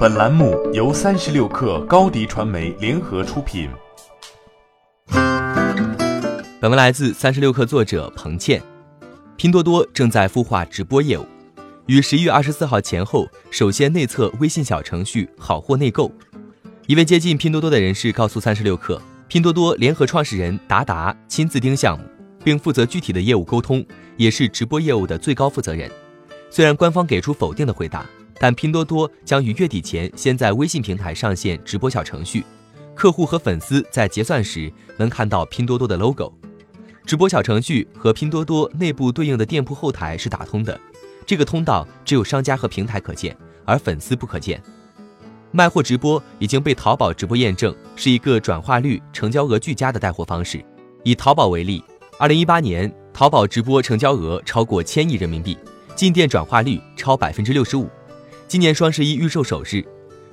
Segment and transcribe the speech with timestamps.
[0.00, 3.68] 本栏目由三十六氪高低传媒联合出品。
[6.58, 8.62] 本文来自三十六氪作者彭倩。
[9.36, 11.26] 拼多多正在孵化直播业务，
[11.84, 16.10] 于十一月二十四号前后首先内测微信小程序好货内购。
[16.86, 18.98] 一位接近拼多多的人士告诉三十六氪，
[19.28, 22.04] 拼多多联合创始人达达亲自盯项目，
[22.42, 23.84] 并负责具体的业务沟通，
[24.16, 25.90] 也是直播业务的最高负责人。
[26.48, 28.06] 虽然官方给出否定的回答。
[28.42, 32.42] 但拼多多将于月底前先在微信平台上线直播小程序，
[32.94, 36.32] 客户和粉丝在结算时能看到拼多多的 logo。
[37.04, 40.80] 直播小程序和拼多多内部对应的店铺后台是打通的，
[41.26, 44.58] 这个通道只有商家和平台可见，而粉丝不可见。
[45.50, 50.64] 卖货直播已经被淘宝直播验证是一个转化率、成交额俱佳的带货方式。
[51.04, 51.84] 以淘宝为例，
[52.18, 55.58] 二零一八年淘宝直播成交额超过千亿人民币，
[55.94, 57.86] 进店转化率超百分之六十五。
[58.50, 59.80] 今年双十一预售首日，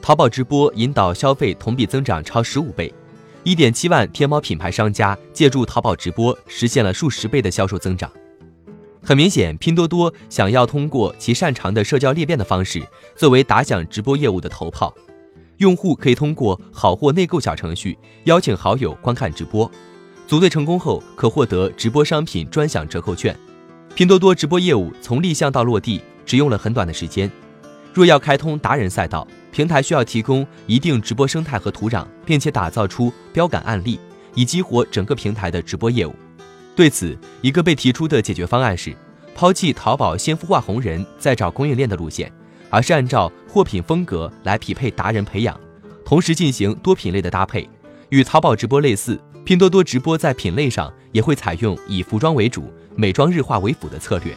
[0.00, 2.94] 淘宝直播引导消费同比增长超十五倍，
[3.42, 8.08] 一点七万天猫品牌商家借助淘宝直播实现了数十倍的销售增长。
[9.02, 12.80] 很明显，拼多多想要通过其擅长的社交裂变的方式，
[13.16, 14.94] 作为打响直播业务的头炮。
[15.56, 19.68] 用户可以通过好货内购小程序邀请好友观看直播，
[20.28, 23.36] 组队成功后可获得直播商品专享折扣券。
[23.96, 27.28] 拼多多直播业务从立项到落地只用了很短的时间。
[27.94, 34.00] 若要开通达人赛道，平台需要提供一定直播生态和土壤，并且打造出标杆案例，
[34.34, 36.12] 以激活整个平台的直播业务。
[36.74, 38.92] 对此，一个被提出的解决方案是
[39.32, 42.32] 抛弃淘宝先孵化红人再找供应链的路线，
[42.68, 45.58] 而是按照货品风格来匹配达人培养，
[46.04, 47.70] 同时进行多品类的搭配。
[48.08, 54.36] 与淘宝直播类似，拼多多直播在品类上也会采用以服装为主、美妆日化为辅的策略。